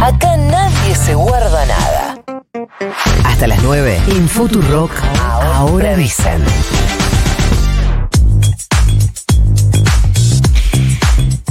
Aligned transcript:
Acá 0.00 0.36
nadie 0.36 0.94
se 0.94 1.14
guarda 1.14 1.66
nada. 1.66 2.22
Hasta 3.24 3.46
las 3.46 3.62
9 3.62 4.00
en 4.08 4.28
Futurock. 4.28 4.92
Ahora 5.20 5.96
dicen. 5.96 6.44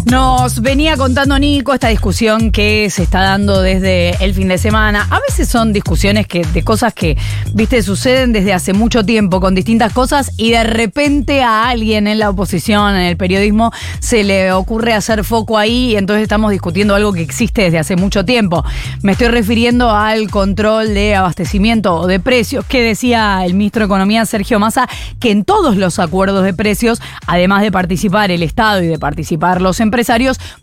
Nos 0.09 0.61
venía 0.61 0.95
contando 0.95 1.37
Nico 1.37 1.73
esta 1.73 1.89
discusión 1.89 2.51
que 2.53 2.89
se 2.89 3.03
está 3.03 3.19
dando 3.23 3.61
desde 3.61 4.11
el 4.23 4.33
fin 4.33 4.47
de 4.47 4.57
semana. 4.57 5.05
A 5.09 5.19
veces 5.19 5.49
son 5.49 5.73
discusiones 5.73 6.27
que, 6.27 6.45
de 6.45 6.63
cosas 6.63 6.93
que, 6.93 7.17
viste, 7.53 7.83
suceden 7.83 8.31
desde 8.31 8.53
hace 8.53 8.71
mucho 8.71 9.03
tiempo 9.03 9.41
con 9.41 9.53
distintas 9.53 9.91
cosas 9.91 10.31
y 10.37 10.51
de 10.51 10.63
repente 10.63 11.43
a 11.43 11.67
alguien 11.67 12.07
en 12.07 12.19
la 12.19 12.29
oposición, 12.29 12.95
en 12.95 13.01
el 13.01 13.17
periodismo, 13.17 13.73
se 13.99 14.23
le 14.23 14.53
ocurre 14.53 14.93
hacer 14.93 15.25
foco 15.25 15.57
ahí 15.57 15.91
y 15.91 15.95
entonces 15.97 16.23
estamos 16.23 16.51
discutiendo 16.51 16.95
algo 16.95 17.11
que 17.11 17.21
existe 17.21 17.63
desde 17.63 17.79
hace 17.79 17.97
mucho 17.97 18.23
tiempo. 18.23 18.63
Me 19.01 19.11
estoy 19.11 19.27
refiriendo 19.27 19.91
al 19.91 20.29
control 20.29 20.93
de 20.93 21.15
abastecimiento 21.15 21.95
o 21.95 22.07
de 22.07 22.21
precios 22.21 22.63
que 22.65 22.81
decía 22.81 23.43
el 23.43 23.55
ministro 23.55 23.81
de 23.81 23.87
Economía 23.87 24.25
Sergio 24.25 24.57
Massa 24.57 24.87
que 25.19 25.31
en 25.31 25.43
todos 25.43 25.75
los 25.75 25.99
acuerdos 25.99 26.45
de 26.45 26.53
precios, 26.53 27.01
además 27.25 27.61
de 27.61 27.73
participar 27.73 28.31
el 28.31 28.41
Estado 28.41 28.81
y 28.81 28.87
de 28.87 28.97
participar 28.97 29.61
los 29.61 29.81
empresarios, 29.81 29.96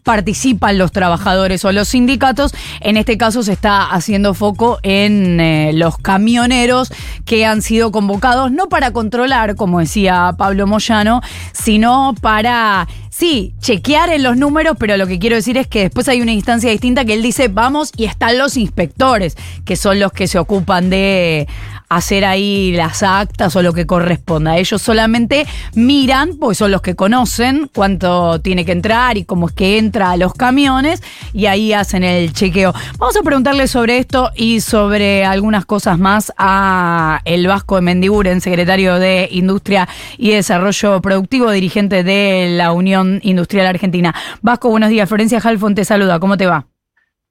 participan 0.02 0.78
los 0.78 0.92
trabajadores 0.92 1.64
o 1.64 1.72
los 1.72 1.88
sindicatos. 1.88 2.54
En 2.80 2.96
este 2.96 3.16
caso 3.16 3.42
se 3.42 3.52
está 3.52 3.84
haciendo 3.90 4.34
foco 4.34 4.78
en 4.82 5.40
eh, 5.40 5.72
los 5.74 5.98
camioneros 5.98 6.92
que 7.24 7.46
han 7.46 7.62
sido 7.62 7.90
convocados 7.92 8.52
no 8.52 8.68
para 8.68 8.92
controlar, 8.92 9.56
como 9.56 9.80
decía 9.80 10.34
Pablo 10.36 10.66
Moyano, 10.66 11.20
sino 11.52 12.14
para 12.20 12.86
sí, 13.14 13.54
chequear 13.60 14.10
en 14.10 14.24
los 14.24 14.36
números, 14.36 14.76
pero 14.78 14.96
lo 14.96 15.06
que 15.06 15.20
quiero 15.20 15.36
decir 15.36 15.56
es 15.56 15.68
que 15.68 15.82
después 15.82 16.08
hay 16.08 16.20
una 16.20 16.32
instancia 16.32 16.70
distinta 16.70 17.04
que 17.04 17.14
él 17.14 17.22
dice, 17.22 17.46
vamos, 17.46 17.92
y 17.96 18.06
están 18.06 18.38
los 18.38 18.56
inspectores, 18.56 19.36
que 19.64 19.76
son 19.76 20.00
los 20.00 20.10
que 20.12 20.26
se 20.26 20.38
ocupan 20.38 20.90
de 20.90 21.46
hacer 21.88 22.24
ahí 22.24 22.72
las 22.72 23.02
actas 23.02 23.54
o 23.56 23.62
lo 23.62 23.72
que 23.72 23.86
corresponda. 23.86 24.56
Ellos 24.58 24.82
solamente 24.82 25.46
miran, 25.74 26.36
pues 26.38 26.58
son 26.58 26.70
los 26.70 26.82
que 26.82 26.94
conocen 26.94 27.70
cuánto 27.74 28.40
tiene 28.40 28.64
que 28.64 28.72
entrar 28.72 29.16
y 29.16 29.24
cómo 29.24 29.48
es 29.48 29.54
que 29.54 29.78
entra 29.78 30.10
a 30.10 30.16
los 30.16 30.34
camiones 30.34 31.02
y 31.32 31.46
ahí 31.46 31.72
hacen 31.72 32.04
el 32.04 32.32
chequeo. 32.32 32.72
Vamos 32.98 33.16
a 33.16 33.22
preguntarle 33.22 33.68
sobre 33.68 33.98
esto 33.98 34.30
y 34.34 34.60
sobre 34.60 35.24
algunas 35.24 35.66
cosas 35.66 35.98
más 35.98 36.32
a 36.36 37.20
el 37.24 37.46
Vasco 37.46 37.76
de 37.76 37.82
Mendiguren, 37.82 38.40
secretario 38.40 38.98
de 38.98 39.28
Industria 39.30 39.88
y 40.18 40.30
Desarrollo 40.30 41.00
Productivo, 41.00 41.50
dirigente 41.50 42.02
de 42.02 42.48
la 42.50 42.72
Unión 42.72 43.20
Industrial 43.22 43.66
Argentina. 43.66 44.14
Vasco, 44.42 44.70
buenos 44.70 44.90
días. 44.90 45.08
Florencia 45.08 45.40
Halfon 45.42 45.74
te 45.74 45.84
saluda. 45.84 46.18
¿Cómo 46.18 46.36
te 46.36 46.46
va? 46.46 46.66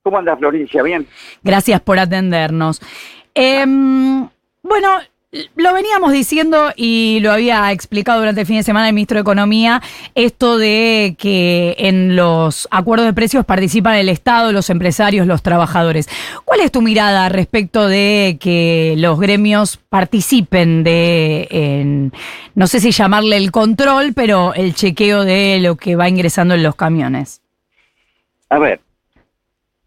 ¿Cómo 0.04 0.18
andas, 0.18 0.38
Florencia? 0.38 0.84
Bien. 0.84 1.08
Gracias 1.44 1.80
por 1.82 1.98
atendernos. 1.98 2.82
Eh, 3.36 3.66
bueno, 4.64 4.90
lo 5.56 5.74
veníamos 5.74 6.12
diciendo 6.12 6.72
y 6.76 7.20
lo 7.22 7.32
había 7.32 7.72
explicado 7.72 8.20
durante 8.20 8.42
el 8.42 8.48
fin 8.48 8.58
de 8.58 8.64
semana 8.64 8.88
el 8.88 8.94
ministro 8.94 9.18
de 9.18 9.22
Economía, 9.22 9.82
esto 10.16 10.58
de 10.58 11.16
que 11.18 11.76
en 11.80 12.16
los 12.16 12.68
acuerdos 12.72 13.08
de 13.08 13.14
precios 13.14 13.46
participan 13.46 13.96
el 13.96 14.10
Estado, 14.10 14.52
los 14.52 14.70
empresarios, 14.70 15.28
los 15.28 15.42
trabajadores. 15.42 16.08
¿Cuál 16.46 16.62
es 16.62 16.72
tu 16.72 16.82
mirada 16.82 17.30
respecto 17.30 17.88
de 17.88 18.38
que 18.40 18.96
los 18.98 19.20
gremios 19.20 19.78
participen 19.78 20.84
de, 20.84 22.12
no 22.56 22.68
sé 22.68 22.80
si 22.80 22.92
llamarle 22.92 23.38
el 23.38 23.52
control, 23.52 24.14
pero 24.14 24.54
el 24.54 24.76
chequeo 24.76 25.26
de 25.26 25.60
lo 25.60 25.76
que 25.76 25.96
va 25.96 26.10
ingresando 26.10 26.54
en 26.54 26.64
los 26.64 26.76
camiones? 26.76 27.42
A 28.50 28.60
ver, 28.60 28.82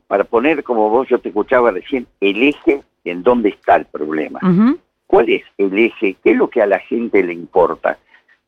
para 0.08 0.24
poner 0.24 0.64
como 0.64 0.90
vos, 0.90 1.08
yo 1.08 1.18
te 1.18 1.28
escuchaba 1.28 1.70
recién, 1.70 2.06
el 2.20 2.42
eje 2.42 2.82
en 3.10 3.22
dónde 3.22 3.50
está 3.50 3.76
el 3.76 3.86
problema. 3.86 4.40
¿Cuál 5.06 5.30
es 5.30 5.44
el 5.56 5.78
eje? 5.78 6.16
¿Qué 6.22 6.30
es 6.32 6.36
lo 6.36 6.50
que 6.50 6.62
a 6.62 6.66
la 6.66 6.78
gente 6.78 7.22
le 7.22 7.32
importa? 7.32 7.98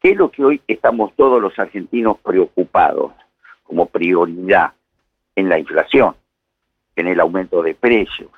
¿Qué 0.01 0.11
es 0.11 0.17
lo 0.17 0.31
que 0.31 0.45
hoy 0.45 0.61
estamos 0.67 1.15
todos 1.15 1.41
los 1.41 1.59
argentinos 1.59 2.19
preocupados 2.19 3.13
como 3.65 3.87
prioridad 3.87 4.73
en 5.37 5.49
la 5.49 5.59
inflación, 5.59 6.15
en 6.97 7.07
el 7.09 7.21
aumento 7.21 7.63
de 7.63 7.75
precios? 7.75 8.31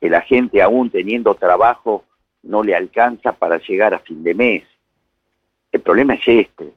Que 0.00 0.08
la 0.08 0.20
gente 0.20 0.62
aún 0.62 0.90
teniendo 0.90 1.34
trabajo 1.34 2.04
no 2.42 2.62
le 2.62 2.74
alcanza 2.74 3.32
para 3.32 3.58
llegar 3.58 3.94
a 3.94 3.98
fin 3.98 4.22
de 4.22 4.34
mes. 4.34 4.64
El 5.72 5.80
problema 5.80 6.14
es 6.14 6.22
este. 6.26 6.72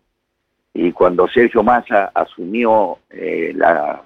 Y 0.74 0.92
cuando 0.92 1.28
Sergio 1.28 1.63
Massa 1.63 2.12
asumió 2.13 3.00
eh, 3.09 3.52
la, 3.56 4.03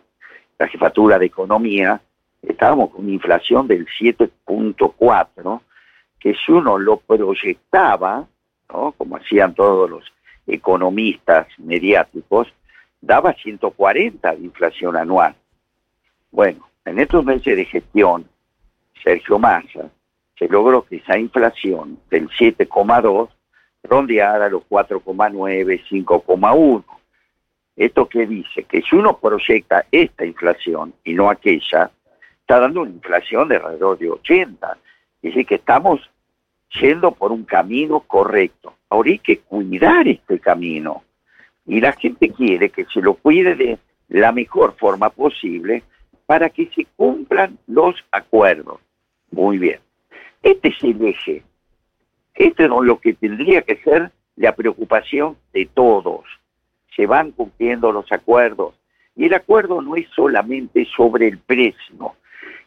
la 0.57 0.67
jefatura 0.67 1.19
de 1.19 1.27
economía, 1.27 2.01
estábamos 2.47 2.91
con 2.91 3.05
una 3.05 3.13
inflación 3.13 3.67
del 3.67 3.87
7.4, 3.87 5.61
que 6.19 6.33
si 6.33 6.51
uno 6.51 6.77
lo 6.77 6.97
proyectaba, 6.97 8.27
como 8.67 9.17
hacían 9.17 9.53
todos 9.53 9.89
los 9.89 10.11
economistas 10.47 11.47
mediáticos, 11.57 12.53
daba 13.01 13.33
140 13.33 14.35
de 14.35 14.41
inflación 14.41 14.97
anual. 14.97 15.35
Bueno, 16.31 16.67
en 16.85 16.99
estos 16.99 17.23
meses 17.23 17.55
de 17.55 17.65
gestión, 17.65 18.27
Sergio 19.03 19.39
Massa 19.39 19.89
se 20.37 20.47
logró 20.47 20.83
que 20.85 20.97
esa 20.97 21.17
inflación 21.17 21.99
del 22.09 22.27
7,2 22.29 23.29
rondeara 23.83 24.49
los 24.49 24.63
4,9, 24.63 25.83
5,1. 25.87 26.83
¿Esto 27.75 28.09
qué 28.09 28.25
dice? 28.25 28.63
Que 28.63 28.81
si 28.81 28.95
uno 28.95 29.17
proyecta 29.17 29.85
esta 29.91 30.25
inflación 30.25 30.93
y 31.03 31.13
no 31.13 31.29
aquella, 31.29 31.91
está 32.45 32.59
dando 32.59 32.81
una 32.81 32.91
inflación 32.91 33.47
de 33.47 33.55
alrededor 33.55 33.97
de 33.97 34.11
80. 34.11 34.77
Es 35.23 35.31
decir, 35.31 35.47
que 35.47 35.55
estamos 35.55 35.99
yendo 36.79 37.11
por 37.11 37.31
un 37.31 37.43
camino 37.43 38.01
correcto. 38.01 38.75
Ahora 38.87 39.09
hay 39.09 39.17
que 39.17 39.39
cuidar 39.39 40.07
este 40.07 40.39
camino. 40.39 41.03
Y 41.65 41.81
la 41.81 41.93
gente 41.93 42.29
quiere 42.29 42.69
que 42.69 42.85
se 42.85 43.01
lo 43.01 43.15
cuide 43.15 43.55
de 43.55 43.79
la 44.09 44.31
mejor 44.31 44.75
forma 44.77 45.09
posible 45.09 45.81
para 46.27 46.51
que 46.51 46.69
se 46.75 46.85
cumplan 46.95 47.57
los 47.65 47.95
acuerdos. 48.11 48.79
Muy 49.31 49.57
bien. 49.57 49.79
Este 50.43 50.67
es 50.67 50.83
el 50.83 51.03
eje. 51.03 51.41
Este 52.35 52.65
es 52.65 52.69
lo 52.69 52.99
que 52.99 53.13
tendría 53.13 53.63
que 53.63 53.77
ser 53.77 54.11
la 54.35 54.55
preocupación 54.55 55.35
de 55.51 55.65
todos. 55.65 56.25
Se 56.95 57.07
van 57.07 57.31
cumpliendo 57.31 57.91
los 57.91 58.11
acuerdos. 58.11 58.75
Y 59.15 59.25
el 59.25 59.33
acuerdo 59.33 59.81
no 59.81 59.95
es 59.95 60.07
solamente 60.15 60.85
sobre 60.95 61.27
el 61.27 61.39
precio, 61.39 62.13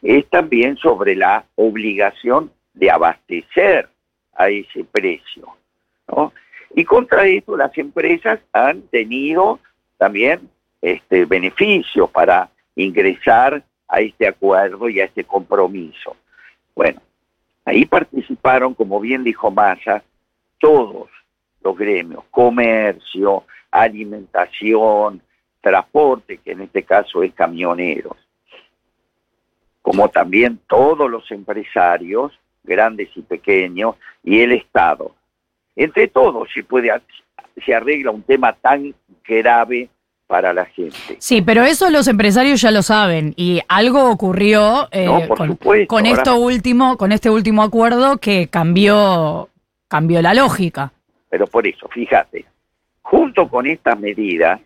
es 0.01 0.27
también 0.29 0.77
sobre 0.77 1.15
la 1.15 1.45
obligación 1.55 2.51
de 2.73 2.91
abastecer 2.91 3.89
a 4.33 4.49
ese 4.49 4.83
precio. 4.85 5.47
¿no? 6.07 6.33
Y 6.75 6.85
contra 6.85 7.25
esto 7.25 7.57
las 7.57 7.77
empresas 7.77 8.39
han 8.53 8.83
tenido 8.83 9.59
también 9.97 10.49
este, 10.81 11.25
beneficios 11.25 12.09
para 12.11 12.49
ingresar 12.75 13.63
a 13.87 13.99
este 13.99 14.27
acuerdo 14.27 14.87
y 14.87 15.01
a 15.01 15.05
este 15.05 15.23
compromiso. 15.23 16.15
Bueno, 16.75 17.01
ahí 17.65 17.85
participaron, 17.85 18.73
como 18.73 18.99
bien 18.99 19.23
dijo 19.23 19.51
Massa, 19.51 20.03
todos 20.59 21.09
los 21.61 21.77
gremios, 21.77 22.23
comercio, 22.31 23.43
alimentación, 23.71 25.21
transporte, 25.59 26.37
que 26.37 26.51
en 26.51 26.61
este 26.61 26.83
caso 26.83 27.23
es 27.23 27.33
camioneros 27.33 28.15
como 29.89 30.07
también 30.07 30.59
todos 30.67 31.09
los 31.09 31.31
empresarios, 31.31 32.31
grandes 32.63 33.09
y 33.15 33.23
pequeños, 33.23 33.95
y 34.23 34.39
el 34.41 34.51
Estado. 34.51 35.15
Entre 35.75 36.07
todos 36.07 36.47
se 36.53 36.63
puede 36.63 36.91
se 37.65 37.73
arregla 37.73 38.11
un 38.11 38.21
tema 38.21 38.53
tan 38.53 38.93
grave 39.27 39.89
para 40.27 40.53
la 40.53 40.65
gente. 40.65 40.95
Sí, 41.17 41.41
pero 41.41 41.63
eso 41.63 41.89
los 41.89 42.07
empresarios 42.07 42.61
ya 42.61 42.69
lo 42.69 42.83
saben 42.83 43.33
y 43.35 43.61
algo 43.67 44.11
ocurrió 44.11 44.87
eh, 44.91 45.07
con, 45.87 46.05
esto 46.05 46.35
último, 46.35 46.95
con 46.95 47.11
este 47.11 47.31
último 47.31 47.63
acuerdo 47.63 48.19
que 48.19 48.47
cambió 48.47 49.49
cambió 49.87 50.21
la 50.21 50.35
lógica. 50.35 50.91
Pero 51.31 51.47
por 51.47 51.65
eso, 51.65 51.87
fíjate, 51.87 52.45
junto 53.01 53.49
con 53.49 53.65
estas 53.65 53.99
medidas, 53.99 54.61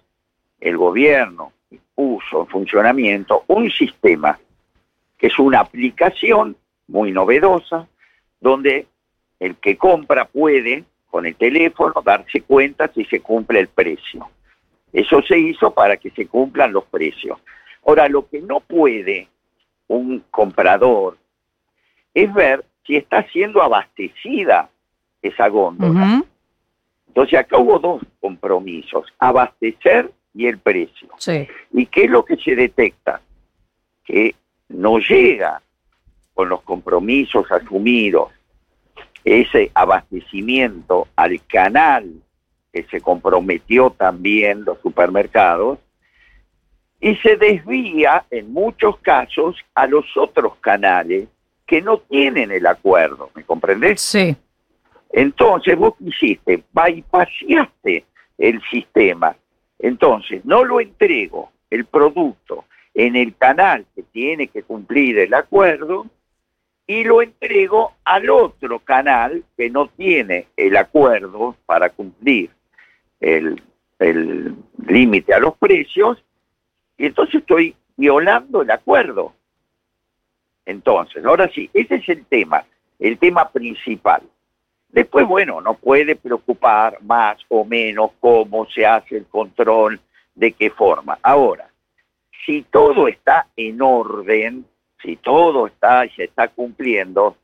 el 0.59 0.75
gobierno 0.75 1.53
puso 1.95 2.41
en 2.41 2.47
funcionamiento 2.47 3.45
un 3.47 3.71
sistema 3.71 4.37
es 5.23 5.39
una 5.39 5.61
aplicación 5.61 6.57
muy 6.87 7.13
novedosa 7.13 7.87
donde 8.41 8.87
el 9.39 9.55
que 9.55 9.77
compra 9.77 10.25
puede 10.25 10.83
con 11.09 11.25
el 11.25 11.35
teléfono 11.35 11.93
darse 12.03 12.41
cuenta 12.41 12.91
si 12.93 13.05
se 13.05 13.21
cumple 13.21 13.61
el 13.61 13.69
precio. 13.69 14.29
Eso 14.91 15.21
se 15.21 15.39
hizo 15.39 15.73
para 15.73 15.95
que 15.95 16.09
se 16.09 16.27
cumplan 16.27 16.73
los 16.73 16.83
precios. 16.83 17.39
Ahora, 17.85 18.09
lo 18.09 18.27
que 18.27 18.41
no 18.41 18.59
puede 18.59 19.29
un 19.87 20.25
comprador 20.29 21.17
es 22.13 22.33
ver 22.33 22.65
si 22.85 22.97
está 22.97 23.25
siendo 23.29 23.61
abastecida 23.61 24.69
esa 25.21 25.47
góndola. 25.47 26.21
Entonces 27.07 27.39
acá 27.39 27.59
hubo 27.59 27.79
dos 27.79 28.01
compromisos, 28.19 29.07
abastecer 29.19 30.11
y 30.33 30.47
el 30.47 30.57
precio. 30.57 31.07
¿Y 31.71 31.85
qué 31.85 32.03
es 32.03 32.09
lo 32.09 32.25
que 32.25 32.35
se 32.35 32.55
detecta? 32.55 33.21
Que 34.03 34.35
no 34.73 34.99
llega 34.99 35.61
con 36.33 36.49
los 36.49 36.61
compromisos 36.61 37.51
asumidos 37.51 38.29
ese 39.23 39.71
abastecimiento 39.73 41.07
al 41.15 41.39
canal 41.45 42.11
que 42.73 42.83
se 42.83 42.99
comprometió 43.01 43.91
también 43.91 44.65
los 44.65 44.79
supermercados, 44.81 45.79
y 46.99 47.15
se 47.17 47.35
desvía 47.35 48.25
en 48.31 48.51
muchos 48.51 48.97
casos 48.99 49.57
a 49.75 49.87
los 49.87 50.05
otros 50.15 50.55
canales 50.61 51.27
que 51.67 51.81
no 51.81 51.97
tienen 51.97 52.51
el 52.51 52.65
acuerdo, 52.65 53.29
¿me 53.35 53.43
comprendés? 53.43 54.01
Sí. 54.01 54.35
Entonces 55.11 55.77
vos 55.77 55.93
hiciste, 55.99 56.63
bypaseaste 56.71 58.05
el 58.37 58.61
sistema. 58.71 59.35
Entonces, 59.79 60.43
no 60.45 60.63
lo 60.63 60.79
entrego 60.79 61.51
el 61.69 61.85
producto 61.85 62.65
en 62.93 63.15
el 63.15 63.35
canal 63.35 63.85
que 63.95 64.03
tiene 64.03 64.47
que 64.47 64.63
cumplir 64.63 65.19
el 65.19 65.33
acuerdo 65.33 66.07
y 66.85 67.03
lo 67.03 67.21
entrego 67.21 67.93
al 68.03 68.29
otro 68.29 68.79
canal 68.79 69.43
que 69.57 69.69
no 69.69 69.87
tiene 69.87 70.47
el 70.57 70.75
acuerdo 70.77 71.55
para 71.65 71.89
cumplir 71.89 72.49
el 73.19 73.61
límite 74.85 75.33
a 75.33 75.39
los 75.39 75.57
precios 75.57 76.23
y 76.97 77.05
entonces 77.05 77.35
estoy 77.35 77.75
violando 77.95 78.61
el 78.61 78.71
acuerdo. 78.71 79.33
Entonces, 80.65 81.23
ahora 81.25 81.49
sí, 81.53 81.69
ese 81.73 81.95
es 81.95 82.09
el 82.09 82.25
tema, 82.25 82.63
el 82.99 83.17
tema 83.17 83.49
principal. 83.49 84.21
Después, 84.89 85.27
bueno, 85.27 85.59
no 85.59 85.73
puede 85.73 86.15
preocupar 86.15 87.01
más 87.01 87.37
o 87.49 87.65
menos 87.65 88.11
cómo 88.19 88.67
se 88.69 88.85
hace 88.85 89.17
el 89.17 89.25
control, 89.25 89.99
de 90.35 90.51
qué 90.53 90.69
forma. 90.69 91.19
Ahora, 91.21 91.69
si 92.45 92.63
todo 92.63 93.07
está 93.07 93.47
en 93.55 93.81
orden, 93.81 94.65
si 95.01 95.17
todo 95.17 95.67
está 95.67 96.05
y 96.05 96.09
se 96.11 96.25
está 96.25 96.47
cumpliendo, 96.47 97.37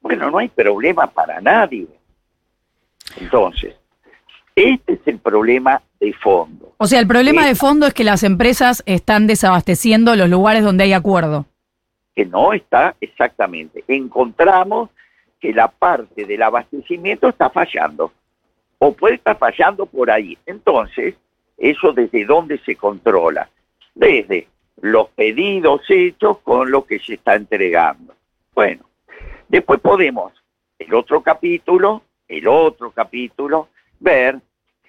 bueno, 0.00 0.30
no 0.30 0.38
hay 0.38 0.48
problema 0.48 1.06
para 1.06 1.40
nadie. 1.40 1.86
Entonces, 3.18 3.74
este 4.54 4.94
es 4.94 5.00
el 5.06 5.18
problema 5.18 5.82
de 6.00 6.12
fondo. 6.14 6.72
O 6.78 6.86
sea, 6.86 7.00
el 7.00 7.06
problema 7.06 7.46
de 7.46 7.54
fondo 7.54 7.86
es 7.86 7.94
que 7.94 8.04
las 8.04 8.22
empresas 8.22 8.82
están 8.86 9.26
desabasteciendo 9.26 10.16
los 10.16 10.28
lugares 10.28 10.62
donde 10.62 10.84
hay 10.84 10.92
acuerdo. 10.92 11.46
Que 12.14 12.24
no 12.24 12.52
está 12.52 12.94
exactamente. 13.00 13.84
Encontramos 13.88 14.90
que 15.40 15.52
la 15.52 15.68
parte 15.68 16.24
del 16.24 16.42
abastecimiento 16.42 17.28
está 17.28 17.50
fallando. 17.50 18.12
O 18.78 18.92
puede 18.92 19.16
estar 19.16 19.38
fallando 19.38 19.86
por 19.86 20.10
ahí. 20.10 20.36
Entonces, 20.46 21.14
¿eso 21.58 21.92
desde 21.92 22.24
dónde 22.24 22.58
se 22.64 22.76
controla? 22.76 23.48
Desde 23.96 24.46
los 24.82 25.08
pedidos 25.08 25.80
hechos 25.88 26.38
con 26.40 26.70
lo 26.70 26.84
que 26.84 26.98
se 26.98 27.14
está 27.14 27.34
entregando. 27.34 28.14
Bueno, 28.54 28.84
después 29.48 29.80
podemos, 29.80 30.34
el 30.78 30.92
otro 30.94 31.22
capítulo, 31.22 32.02
el 32.28 32.46
otro 32.46 32.90
capítulo, 32.90 33.70
ver 33.98 34.38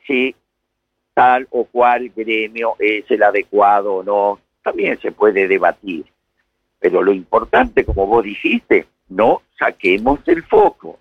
si 0.06 0.36
tal 1.14 1.48
o 1.52 1.64
cual 1.64 2.12
gremio 2.14 2.76
es 2.80 3.10
el 3.10 3.24
adecuado 3.24 3.96
o 3.96 4.04
no, 4.04 4.40
también 4.62 5.00
se 5.00 5.14
puede 5.14 5.48
debatir. 5.48 6.06
Pero 6.78 7.02
lo 7.02 7.14
importante, 7.14 7.86
como 7.86 8.08
vos 8.08 8.26
dijiste, 8.26 8.88
no 9.08 9.42
saquemos 9.58 10.20
el 10.28 10.44
foco. 10.44 11.00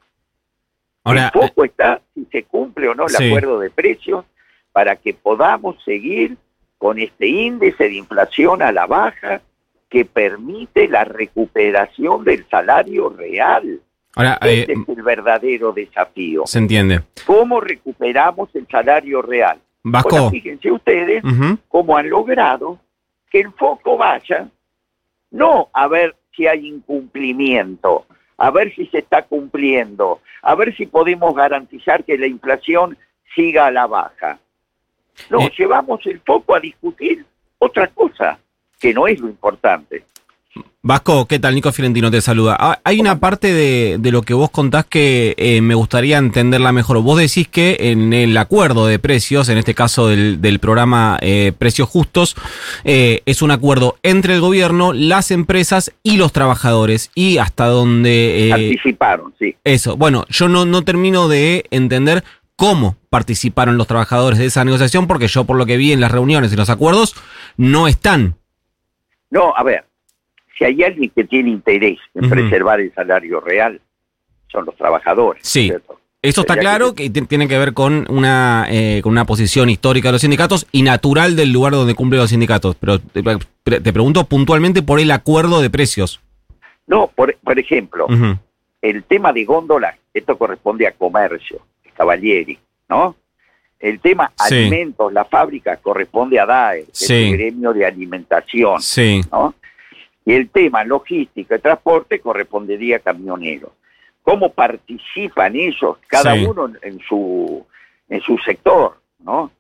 el 1.05 1.31
foco 1.33 1.65
está 1.65 2.01
si 2.15 2.25
se 2.27 2.45
cumple 2.45 2.89
o 2.89 2.95
no 2.95 3.07
el 3.09 3.17
acuerdo 3.17 3.59
de 3.59 3.71
precios 3.71 4.25
para 4.71 4.95
que 4.95 5.13
podamos 5.13 5.83
seguir 5.85 6.37
con 6.79 6.99
este 6.99 7.27
índice 7.27 7.85
de 7.85 7.95
inflación 7.95 8.63
a 8.63 8.73
la 8.73 8.87
baja 8.87 9.41
que 9.89 10.05
permite 10.05 10.89
la 10.89 11.05
recuperación 11.05 12.25
del 12.25 12.47
salario 12.49 13.09
real. 13.11 13.81
Ahora, 14.15 14.39
este 14.43 14.73
eh, 14.73 14.77
es 14.83 14.97
el 14.97 15.03
verdadero 15.03 15.73
desafío. 15.73 16.43
Se 16.47 16.59
entiende. 16.59 17.03
¿Cómo 17.27 17.61
recuperamos 17.61 18.49
el 18.55 18.67
salario 18.69 19.23
real? 19.23 19.59
Vasco. 19.83 20.31
fíjense 20.31 20.73
ustedes 20.73 21.23
cómo 21.69 21.97
han 21.97 22.11
logrado 22.11 22.81
que 23.31 23.41
el 23.41 23.53
foco 23.53 23.97
vaya 23.97 24.49
no 25.31 25.69
a 25.73 25.87
ver 25.87 26.17
si 26.35 26.47
hay 26.47 26.67
incumplimiento, 26.67 28.07
a 28.37 28.51
ver 28.51 28.75
si 28.75 28.87
se 28.87 28.99
está 28.99 29.23
cumpliendo, 29.23 30.21
a 30.43 30.55
ver 30.55 30.77
si 30.77 30.87
podemos 30.87 31.35
garantizar 31.35 32.05
que 32.05 32.19
la 32.19 32.27
inflación 32.27 32.99
siga 33.35 33.67
a 33.67 33.71
la 33.71 33.87
baja. 33.87 34.39
No, 35.31 35.41
eh. 35.41 35.53
llevamos 35.57 36.05
el 36.07 36.21
foco 36.21 36.55
a 36.55 36.61
discutir 36.61 37.25
otra 37.59 37.89
cosa, 37.89 38.39
que 38.79 38.93
no 38.93 39.07
es 39.07 39.19
lo 39.21 39.29
importante. 39.29 40.05
Vasco, 40.83 41.27
¿qué 41.27 41.41
tal? 41.41 41.57
Nico 41.57 41.73
Fiorentino 41.73 42.13
te 42.13 42.21
saluda. 42.21 42.57
Ah, 42.61 42.79
hay 42.85 43.01
una 43.01 43.19
parte 43.19 43.53
de, 43.53 43.99
lo 44.13 44.23
que 44.23 44.35
vos 44.35 44.51
contás 44.51 44.85
que 44.85 45.35
eh, 45.37 45.61
me 45.61 45.75
gustaría 45.75 46.17
entenderla 46.17 46.71
mejor. 46.71 47.03
Vos 47.03 47.19
decís 47.19 47.49
que 47.49 47.77
en 47.81 48.13
el 48.13 48.37
acuerdo 48.37 48.87
de 48.87 49.01
precios, 49.01 49.49
en 49.49 49.59
este 49.59 49.75
caso 49.75 50.07
del, 50.07 50.59
programa 50.61 51.19
eh, 51.23 51.53
Precios 51.59 51.89
Justos, 51.89 52.37
eh, 52.85 53.21
es 53.27 53.43
un 53.43 53.51
acuerdo 53.51 53.97
entre 54.05 54.35
el 54.35 54.41
gobierno, 54.41 54.93
las 54.93 55.33
empresas 55.33 55.93
y 56.05 56.19
los 56.19 56.33
trabajadores. 56.33 57.11
Y 57.17 57.39
hasta 57.39 57.67
donde... 57.67 58.47
Participaron, 58.51 59.35
sí. 59.41 59.57
Eso. 59.65 59.97
Bueno, 59.97 60.25
yo 60.29 60.47
no, 60.47 60.67
no 60.67 60.83
termino 60.83 61.27
de 61.27 61.65
entender 61.73 62.23
cómo 62.57 62.97
participaron 63.11 63.77
los 63.77 63.87
trabajadores 63.87 64.39
de 64.39 64.47
esa 64.47 64.65
negociación, 64.65 65.07
porque 65.07 65.29
yo 65.29 65.45
por 65.45 65.57
lo 65.57 65.67
que 65.67 65.77
vi 65.77 65.93
en 65.93 66.01
las 66.01 66.11
reuniones 66.11 66.53
y 66.53 66.57
los 66.57 66.71
acuerdos, 66.71 67.15
no 67.57 67.87
están. 67.87 68.35
No, 69.31 69.55
a 69.57 69.63
ver, 69.63 69.85
si 70.57 70.65
hay 70.65 70.83
alguien 70.83 71.11
que 71.11 71.25
tiene 71.25 71.51
interés 71.51 71.99
en 72.15 72.29
preservar 72.31 72.81
el 72.81 72.93
salario 72.95 73.41
real, 73.41 73.81
son 74.49 74.65
los 74.65 74.77
trabajadores. 74.77 75.47
Sí. 75.47 75.73
Eso 76.23 76.41
está 76.41 76.57
claro 76.57 76.95
que 76.95 77.09
tiene 77.11 77.47
que 77.47 77.59
ver 77.59 77.73
con 77.73 78.07
una, 78.09 78.67
eh, 78.69 79.01
con 79.03 79.13
una 79.13 79.27
posición 79.27 79.71
histórica 79.71 80.09
de 80.09 80.13
los 80.13 80.23
sindicatos 80.23 80.67
y 80.73 80.83
natural 80.83 81.37
del 81.37 81.53
lugar 81.53 81.75
donde 81.75 81.95
cumplen 81.95 82.21
los 82.21 82.31
sindicatos. 82.31 82.75
Pero 82.77 82.99
te, 82.99 83.23
pregunto 83.93 84.25
puntualmente 84.25 84.83
por 84.83 84.99
el 84.99 85.11
acuerdo 85.11 85.61
de 85.61 85.71
precios. 85.71 86.21
No, 86.87 87.09
por, 87.15 87.37
por 87.45 87.59
ejemplo, 87.59 88.09
el 88.83 89.05
tema 89.05 89.33
de 89.33 89.45
góndolas, 89.45 89.97
esto 90.15 90.37
corresponde 90.39 90.87
a 90.87 90.93
comercio, 90.93 91.61
Cavalieri, 91.97 92.59
¿no? 92.89 93.17
El 93.79 94.01
tema 94.01 94.33
alimentos, 94.39 95.13
la 95.13 95.25
fábrica, 95.25 95.77
corresponde 95.77 96.41
a 96.41 96.47
DAE, 96.47 96.87
el 97.09 97.33
gremio 97.33 97.73
de 97.73 97.85
alimentación, 97.85 98.81
sí. 98.81 99.21
¿no? 99.31 99.55
Y 100.25 100.33
el 100.33 100.49
tema 100.49 100.83
logística 100.83 101.57
y 101.57 101.59
transporte 101.59 102.21
correspondería 102.21 102.97
a 102.97 103.01
camioneros. 103.01 103.71
¿Cómo 104.23 104.51
participan 104.51 105.55
ellos, 105.55 105.99
cada 106.09 106.35
uno 106.35 106.73
en 106.83 106.99
su, 107.01 107.65
en 108.09 108.21
su 108.23 108.37
sector? 108.39 108.99
¿no? 109.21 109.53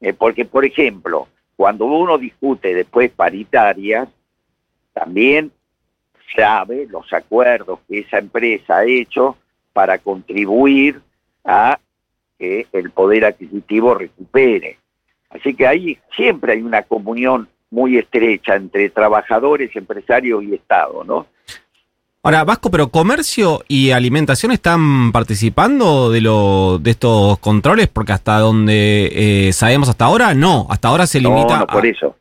Eh, 0.00 0.12
porque, 0.12 0.44
por 0.44 0.64
ejemplo, 0.64 1.28
cuando 1.56 1.86
uno 1.86 2.18
discute 2.18 2.74
después 2.74 3.10
paritarias, 3.10 4.08
también 4.92 5.52
sabe 6.36 6.86
los 6.90 7.12
acuerdos 7.12 7.78
que 7.88 8.00
esa 8.00 8.18
empresa 8.18 8.78
ha 8.78 8.84
hecho 8.84 9.36
para 9.72 9.98
contribuir 9.98 11.00
a 11.44 11.78
que 12.38 12.66
el 12.72 12.90
poder 12.90 13.24
adquisitivo 13.24 13.94
recupere. 13.94 14.78
Así 15.30 15.54
que 15.54 15.66
ahí 15.66 15.98
siempre 16.16 16.52
hay 16.52 16.62
una 16.62 16.82
comunión 16.82 17.48
muy 17.70 17.98
estrecha 17.98 18.54
entre 18.54 18.88
trabajadores, 18.90 19.74
empresarios 19.74 20.44
y 20.44 20.54
Estado, 20.54 21.02
¿no? 21.04 21.26
Ahora, 22.22 22.42
Vasco, 22.44 22.70
pero 22.70 22.88
comercio 22.88 23.62
y 23.68 23.90
alimentación 23.90 24.50
están 24.50 25.12
participando 25.12 26.10
de 26.10 26.22
lo 26.22 26.78
de 26.78 26.92
estos 26.92 27.38
controles 27.38 27.88
porque 27.88 28.12
hasta 28.12 28.38
donde 28.38 29.10
eh, 29.12 29.52
sabemos 29.52 29.90
hasta 29.90 30.06
ahora 30.06 30.32
no, 30.32 30.66
hasta 30.70 30.88
ahora 30.88 31.06
se 31.06 31.20
limita. 31.20 31.58
No, 31.58 31.66
por 31.66 31.84
eso. 31.84 32.16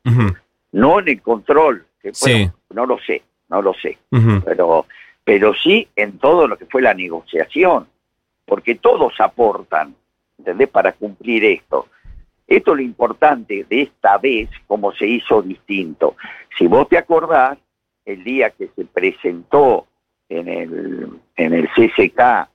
No 0.73 0.99
en 0.99 1.07
el 1.07 1.21
control, 1.21 1.85
sí. 2.11 2.49
no 2.71 2.85
lo 2.85 2.99
sé, 2.99 3.23
no 3.47 3.61
lo 3.61 3.73
sé, 3.75 3.97
pero 4.43 4.85
pero 5.23 5.53
sí 5.53 5.87
en 5.95 6.17
todo 6.17 6.49
lo 6.49 6.57
que 6.57 6.65
fue 6.65 6.81
la 6.81 6.93
negociación, 6.93 7.87
porque 8.45 8.75
todos 8.75 9.13
aportan, 9.19 9.95
¿entendés? 10.37 10.69
Para 10.69 10.93
cumplir 10.93 11.45
esto. 11.45 11.87
Esto 12.47 12.71
es 12.71 12.77
lo 12.77 12.83
importante 12.83 13.65
de 13.69 13.81
esta 13.83 14.17
vez, 14.17 14.49
como 14.67 14.91
se 14.93 15.07
hizo 15.07 15.41
distinto. 15.41 16.15
Si 16.57 16.67
vos 16.67 16.87
te 16.89 16.97
acordás, 16.97 17.57
el 18.05 18.23
día 18.23 18.49
que 18.49 18.69
se 18.75 18.85
presentó 18.85 19.87
en 20.29 20.47
el, 20.47 21.09
en 21.37 21.53
el 21.53 21.69
CCK 21.69 22.49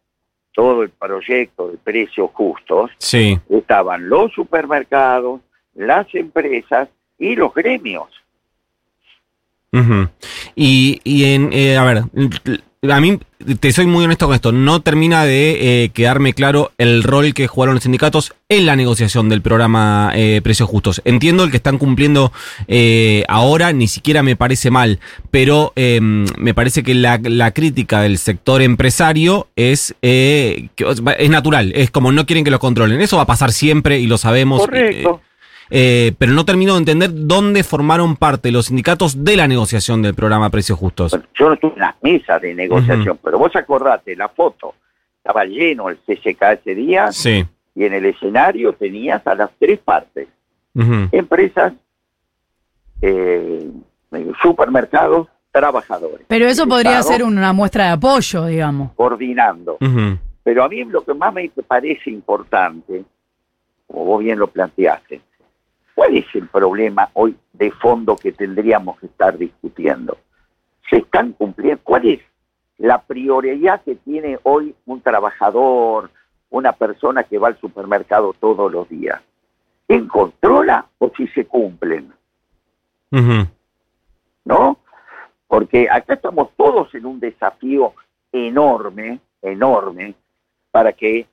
todo 0.52 0.83
el 0.83 0.90
proyecto 0.90 1.68
de 1.68 1.78
precios 1.78 2.30
justos, 2.33 2.90
estaban 3.49 4.09
los 4.09 4.33
supermercados, 4.33 5.40
las 5.75 6.12
empresas 6.14 6.88
y 7.16 7.37
los 7.37 7.54
gremios. 7.54 8.09
y, 10.57 11.00
y, 11.04 11.35
en, 11.35 11.52
eh, 11.52 11.76
a 11.76 11.85
ver, 11.85 12.02
a 12.82 13.00
mí, 13.00 13.18
te 13.58 13.73
soy 13.73 13.87
muy 13.87 14.04
honesto 14.04 14.26
con 14.26 14.35
esto, 14.37 14.52
no 14.52 14.80
termina 14.80 15.25
de 15.25 15.85
eh, 15.85 15.88
quedarme 15.90 16.32
claro 16.32 16.70
el 16.78 17.02
rol 17.02 17.35
que 17.35 17.49
jugaron 17.49 17.75
los 17.75 17.82
sindicatos 17.82 18.35
en 18.49 18.66
la 18.66 18.76
negociación 18.76 19.28
del 19.28 19.42
programa 19.42 20.12
eh, 20.14 20.40
Precios 20.44 20.68
Justos. 20.68 21.02
Entiendo 21.04 21.42
el 21.42 21.50
que 21.50 21.56
están 21.56 21.78
cumpliendo 21.78 22.32
eh, 22.68 23.25
ahora, 23.26 23.73
ni 23.73 23.88
siquiera 23.88 24.23
me 24.23 24.37
parece 24.37 24.70
mal, 24.70 25.00
pero 25.32 25.73
em, 25.75 26.25
me 26.38 26.54
parece 26.54 26.85
que 26.85 26.94
la, 26.94 27.18
la, 27.23 27.50
crítica 27.50 28.00
del 28.00 28.16
sector 28.18 28.62
empresario 28.62 29.49
es, 29.56 29.94
que, 30.00 30.70
es 31.18 31.30
natural, 31.30 31.73
es 31.75 31.90
como 31.90 32.12
no 32.12 32.26
quieren 32.26 32.44
que 32.44 32.52
lo 32.52 32.61
controlen. 32.61 33.00
Eso 33.00 33.16
va 33.16 33.25
a 33.25 33.26
pasar 33.26 33.50
siempre 33.50 33.99
y 33.99 34.06
lo 34.06 34.18
sabemos. 34.18 34.61
Correcto. 34.61 35.20
Eh, 35.70 36.12
pero 36.18 36.32
no 36.32 36.44
termino 36.44 36.75
de 36.75 36.78
entender 36.78 37.10
dónde 37.12 37.62
formaron 37.62 38.16
parte 38.16 38.50
los 38.50 38.66
sindicatos 38.66 39.25
de 39.25 39.37
la 39.37 39.46
negociación 39.46 40.02
del 40.02 40.14
programa 40.14 40.50
Precios 40.50 40.78
Justos. 40.78 41.12
yo 41.38 41.48
no 41.48 41.54
estuve 41.54 41.75
en 41.75 41.80
las 41.80 41.94
mesas 42.02 42.40
de 42.40 42.54
negociación, 42.54 43.18
pero 43.22 43.38
vos 43.38 43.54
acordate, 43.54 44.16
la 44.16 44.28
foto, 44.28 44.75
estaba 45.18 45.44
lleno 45.44 45.90
el 45.90 45.98
CSK 45.98 46.42
ese 46.60 46.75
día, 46.75 47.12
sí. 47.12 47.44
y 47.75 47.84
en 47.84 47.92
el 47.92 48.06
escenario 48.06 48.72
tenías 48.72 49.26
a 49.26 49.34
las 49.34 49.50
tres 49.58 49.78
partes, 49.78 50.28
empresas, 51.12 51.75
eh, 53.02 53.70
supermercados, 54.40 55.28
trabajadores. 55.50 56.26
Pero 56.28 56.46
eso 56.46 56.66
podría 56.66 57.02
ser 57.02 57.22
una 57.25 57.52
muestra 57.52 57.87
de 57.87 57.90
apoyo, 57.90 58.46
digamos. 58.46 58.92
Coordinando. 58.94 59.78
Pero 60.42 60.64
a 60.64 60.68
mí 60.68 60.82
lo 60.84 61.04
que 61.04 61.12
más 61.12 61.34
me 61.34 61.50
parece 61.66 62.10
importante, 62.10 63.04
como 63.87 64.04
vos 64.06 64.25
bien 64.25 64.38
lo 64.38 64.46
planteaste, 64.46 65.20
¿Cuál 65.98 66.16
es 66.16 66.32
el 66.36 66.46
problema 66.46 67.10
hoy 67.14 67.36
de 67.54 67.72
fondo 67.72 68.14
que 68.14 68.30
tendríamos 68.30 69.00
que 69.00 69.06
estar 69.06 69.36
discutiendo? 69.36 70.16
¿Se 70.88 70.98
están 70.98 71.32
cumpliendo? 71.32 71.80
¿Cuál 71.82 72.06
es 72.06 72.20
la 72.76 73.02
prioridad 73.02 73.82
que 73.82 73.96
tiene 73.96 74.38
hoy 74.44 74.76
un 74.86 75.00
trabajador, 75.00 76.12
una 76.50 76.70
persona 76.70 77.24
que 77.24 77.38
va 77.38 77.48
al 77.48 77.58
supermercado 77.58 78.32
todos 78.32 78.70
los 78.70 78.88
días? 78.88 79.20
¿Quién 79.88 80.06
controla 80.06 80.86
o 80.98 81.10
si 81.16 81.26
se 81.26 81.46
cumplen? 81.46 82.12
¿No? 84.44 84.78
Porque 85.48 85.88
acá 85.90 86.14
estamos 86.14 86.50
todos 86.56 86.94
en 86.94 87.06
un 87.06 87.18
desafío 87.18 87.94
enorme, 88.30 89.18
enorme, 89.42 90.14
para 90.70 90.92
que 90.92 91.26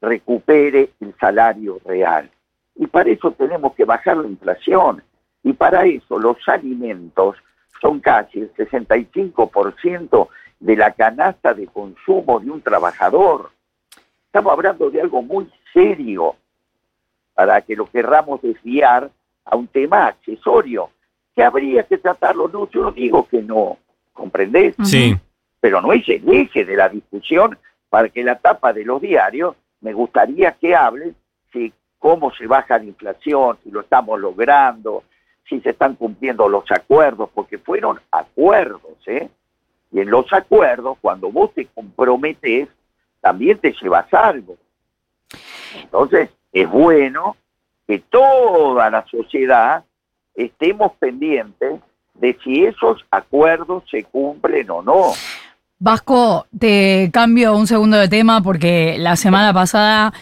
recupere 0.00 0.90
el 1.00 1.16
salario 1.18 1.80
real. 1.84 2.30
Y 2.76 2.86
para 2.86 3.10
eso 3.10 3.30
tenemos 3.32 3.74
que 3.74 3.84
bajar 3.84 4.16
la 4.16 4.28
inflación. 4.28 5.02
Y 5.42 5.52
para 5.52 5.84
eso 5.84 6.18
los 6.18 6.36
alimentos 6.48 7.36
son 7.80 8.00
casi 8.00 8.40
el 8.40 8.52
65% 8.54 10.28
de 10.60 10.76
la 10.76 10.92
canasta 10.92 11.52
de 11.52 11.66
consumo 11.66 12.40
de 12.40 12.50
un 12.50 12.62
trabajador. 12.62 13.50
Estamos 14.26 14.52
hablando 14.52 14.90
de 14.90 15.00
algo 15.00 15.22
muy 15.22 15.50
serio 15.72 16.36
para 17.34 17.60
que 17.60 17.76
lo 17.76 17.86
querramos 17.86 18.40
desviar 18.40 19.10
a 19.44 19.56
un 19.56 19.66
tema 19.66 20.06
accesorio, 20.06 20.90
que 21.34 21.42
habría 21.42 21.82
que 21.82 21.98
tratarlo. 21.98 22.48
No, 22.48 22.68
yo 22.70 22.82
no 22.82 22.92
digo 22.92 23.28
que 23.28 23.42
no, 23.42 23.78
¿comprendés? 24.12 24.74
Sí. 24.84 25.14
Pero 25.60 25.80
no 25.80 25.92
es 25.92 26.08
el 26.08 26.28
eje 26.32 26.64
de 26.64 26.76
la 26.76 26.88
discusión 26.88 27.58
para 27.90 28.08
que 28.08 28.24
la 28.24 28.38
tapa 28.38 28.72
de 28.72 28.84
los 28.84 29.00
diarios 29.00 29.56
me 29.80 29.92
gustaría 29.92 30.52
que 30.52 30.74
hable 30.74 31.14
si 31.52 31.72
cómo 32.04 32.30
se 32.34 32.46
baja 32.46 32.76
la 32.76 32.84
inflación, 32.84 33.56
si 33.64 33.70
lo 33.70 33.80
estamos 33.80 34.20
logrando, 34.20 35.04
si 35.48 35.58
se 35.62 35.70
están 35.70 35.94
cumpliendo 35.94 36.50
los 36.50 36.70
acuerdos, 36.70 37.30
porque 37.32 37.56
fueron 37.56 37.98
acuerdos, 38.10 38.98
¿eh? 39.06 39.30
Y 39.90 40.00
en 40.00 40.10
los 40.10 40.30
acuerdos, 40.30 40.98
cuando 41.00 41.32
vos 41.32 41.54
te 41.54 41.64
comprometes, 41.64 42.68
también 43.22 43.56
te 43.56 43.72
llevas 43.80 44.12
algo. 44.12 44.58
Entonces, 45.80 46.28
es 46.52 46.68
bueno 46.68 47.38
que 47.86 48.00
toda 48.00 48.90
la 48.90 49.06
sociedad 49.06 49.82
estemos 50.34 50.92
pendientes 50.98 51.80
de 52.12 52.36
si 52.44 52.66
esos 52.66 53.02
acuerdos 53.10 53.82
se 53.90 54.04
cumplen 54.04 54.70
o 54.70 54.82
no. 54.82 55.12
Vasco, 55.78 56.48
te 56.58 57.08
cambio 57.14 57.56
un 57.56 57.66
segundo 57.66 57.96
de 57.96 58.08
tema 58.08 58.42
porque 58.42 58.96
la 58.98 59.16
semana 59.16 59.54
pasada 59.54 60.12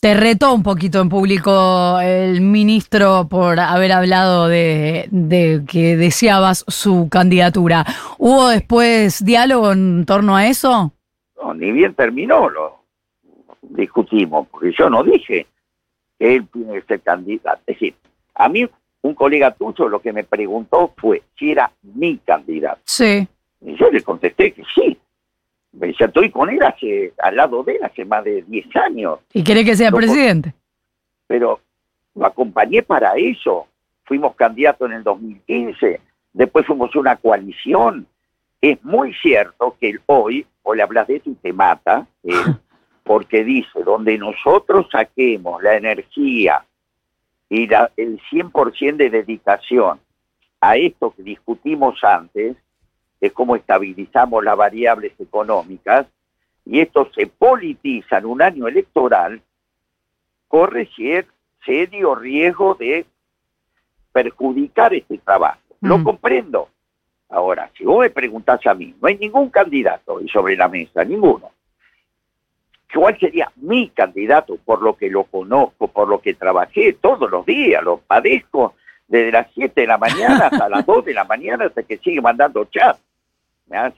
te 0.00 0.14
retó 0.14 0.54
un 0.54 0.62
poquito 0.62 1.02
en 1.02 1.10
público 1.10 2.00
el 2.00 2.40
ministro 2.40 3.28
por 3.28 3.60
haber 3.60 3.92
hablado 3.92 4.48
de, 4.48 5.08
que 5.70 5.96
deseabas 5.96 6.64
su 6.68 7.08
candidatura. 7.10 7.84
¿Hubo 8.18 8.48
después 8.48 9.22
diálogo 9.22 9.72
en 9.72 10.06
torno 10.06 10.36
a 10.36 10.46
eso? 10.46 10.92
No, 11.42 11.52
ni 11.52 11.70
bien 11.70 11.94
terminó, 11.94 12.48
lo 12.48 12.80
discutimos, 13.60 14.48
porque 14.50 14.72
yo 14.76 14.88
no 14.88 15.04
dije 15.04 15.46
que 16.18 16.36
él 16.36 16.48
tiene 16.50 16.80
que 16.80 16.86
ser 16.86 17.00
candidato. 17.02 17.60
Es 17.66 17.78
decir, 17.78 17.94
a 18.34 18.48
mí 18.48 18.66
un 19.02 19.14
colega 19.14 19.50
tuyo 19.50 19.86
lo 19.88 20.00
que 20.00 20.14
me 20.14 20.24
preguntó 20.24 20.94
fue 20.96 21.22
si 21.38 21.50
era 21.50 21.70
mi 21.82 22.16
candidato. 22.18 22.80
Sí. 22.84 23.28
Y 23.60 23.76
yo 23.76 23.90
le 23.90 24.02
contesté 24.02 24.52
que 24.52 24.62
sí. 24.74 24.98
Ya 25.72 26.06
estoy 26.06 26.30
con 26.30 26.50
él 26.50 26.62
hace, 26.62 27.12
al 27.18 27.36
lado 27.36 27.62
de 27.62 27.76
él 27.76 27.84
hace 27.84 28.04
más 28.04 28.24
de 28.24 28.42
10 28.42 28.76
años. 28.76 29.20
¿Y 29.32 29.44
quiere 29.44 29.64
que 29.64 29.76
sea 29.76 29.90
presidente? 29.92 30.52
Pero 31.26 31.60
lo 32.14 32.26
acompañé 32.26 32.82
para 32.82 33.14
eso. 33.14 33.66
Fuimos 34.04 34.34
candidatos 34.34 34.90
en 34.90 34.96
el 34.96 35.04
2015, 35.04 36.00
después 36.32 36.66
fuimos 36.66 36.94
una 36.96 37.16
coalición. 37.16 38.06
Es 38.60 38.82
muy 38.84 39.14
cierto 39.14 39.76
que 39.80 39.94
hoy, 40.06 40.44
o 40.62 40.74
le 40.74 40.82
hablas 40.82 41.06
de 41.06 41.16
esto 41.16 41.30
y 41.30 41.34
te 41.34 41.52
mata, 41.52 42.06
eh, 42.24 42.32
porque 43.04 43.44
dice, 43.44 43.84
donde 43.84 44.18
nosotros 44.18 44.88
saquemos 44.90 45.62
la 45.62 45.76
energía 45.76 46.64
y 47.48 47.66
la, 47.68 47.90
el 47.96 48.20
100% 48.30 48.96
de 48.96 49.10
dedicación 49.10 50.00
a 50.60 50.76
esto 50.76 51.14
que 51.16 51.22
discutimos 51.22 52.02
antes, 52.02 52.56
es 53.20 53.32
cómo 53.32 53.56
estabilizamos 53.56 54.42
las 54.42 54.56
variables 54.56 55.12
económicas, 55.18 56.06
y 56.64 56.80
esto 56.80 57.10
se 57.14 57.26
politiza 57.26 58.18
en 58.18 58.26
un 58.26 58.42
año 58.42 58.68
electoral, 58.68 59.40
corre 60.48 60.88
serio 61.64 62.14
riesgo 62.14 62.74
de 62.74 63.06
perjudicar 64.12 64.94
este 64.94 65.18
trabajo. 65.18 65.60
Lo 65.80 65.98
mm. 65.98 66.04
comprendo. 66.04 66.68
Ahora, 67.28 67.70
si 67.76 67.84
vos 67.84 68.00
me 68.00 68.10
preguntás 68.10 68.66
a 68.66 68.74
mí, 68.74 68.94
no 69.00 69.08
hay 69.08 69.16
ningún 69.16 69.50
candidato 69.50 70.14
hoy 70.14 70.28
sobre 70.28 70.56
la 70.56 70.68
mesa, 70.68 71.04
ninguno. 71.04 71.50
¿Cuál 72.92 73.18
sería 73.20 73.52
mi 73.56 73.88
candidato 73.90 74.56
por 74.56 74.82
lo 74.82 74.96
que 74.96 75.08
lo 75.08 75.24
conozco, 75.24 75.86
por 75.86 76.08
lo 76.08 76.20
que 76.20 76.34
trabajé 76.34 76.94
todos 76.94 77.30
los 77.30 77.46
días? 77.46 77.84
Lo 77.84 77.98
padezco 77.98 78.74
desde 79.06 79.30
las 79.30 79.46
7 79.54 79.80
de 79.80 79.86
la 79.86 79.96
mañana 79.96 80.46
hasta 80.46 80.68
las 80.68 80.84
2 80.86 81.04
de 81.04 81.14
la 81.14 81.24
mañana 81.24 81.66
hasta 81.66 81.84
que 81.84 81.98
sigue 81.98 82.20
mandando 82.20 82.64
chat. 82.64 82.98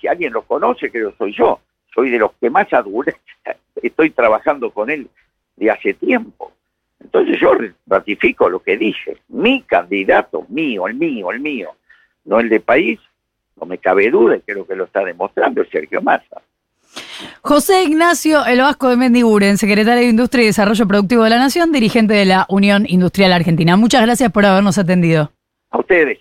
Si 0.01 0.07
alguien 0.07 0.33
lo 0.33 0.43
conoce, 0.43 0.91
que 0.91 0.99
lo 0.99 1.13
soy 1.17 1.35
yo. 1.35 1.61
Soy 1.95 2.11
de 2.11 2.19
los 2.19 2.33
que 2.41 2.51
más 2.51 2.73
adultos 2.73 3.15
estoy 3.83 4.11
trabajando 4.11 4.71
con 4.71 4.91
él 4.91 5.09
de 5.57 5.71
hace 5.71 5.95
tiempo. 5.95 6.53
Entonces 7.01 7.39
yo 7.41 7.53
ratifico 7.87 8.49
lo 8.49 8.61
que 8.61 8.77
dije. 8.77 9.17
Mi 9.29 9.63
candidato, 9.63 10.47
mío, 10.49 10.87
el 10.87 10.95
mío, 10.95 11.33
el 11.33 11.41
mío, 11.41 11.71
no 12.25 12.41
el 12.41 12.49
de 12.49 12.61
país, 12.61 13.01
no 13.61 13.67
me 13.67 13.79
cabe 13.79 14.11
duda, 14.11 14.37
y 14.37 14.41
creo 14.41 14.67
que 14.67 14.77
lo 14.77 14.85
está 14.85 15.05
demostrando 15.05 15.65
Sergio 15.65 16.01
Massa. 16.01 16.41
José 17.43 17.85
Ignacio 17.85 18.45
El 18.45 18.61
Vasco 18.61 18.89
de 18.89 18.97
Mendiguren, 18.97 19.59
secretario 19.59 20.03
de 20.03 20.11
Industria 20.11 20.45
y 20.45 20.47
Desarrollo 20.47 20.87
Productivo 20.87 21.25
de 21.25 21.31
la 21.31 21.39
Nación, 21.39 21.73
dirigente 21.73 22.15
de 22.15 22.25
la 22.25 22.47
Unión 22.49 22.85
Industrial 22.89 23.33
Argentina. 23.33 23.77
Muchas 23.77 24.03
gracias 24.03 24.31
por 24.31 24.45
habernos 24.45 24.79
atendido. 24.79 25.33
A 25.71 25.79
ustedes. 25.79 26.19